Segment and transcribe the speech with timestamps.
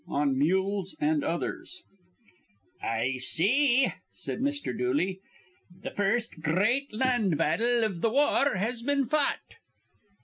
[0.07, 1.83] ON MULES AND OTHERS
[2.81, 4.75] "I see," said Mr.
[4.75, 5.19] Dooley,
[5.83, 9.57] "th' first gr reat land battle iv th' war has been fought."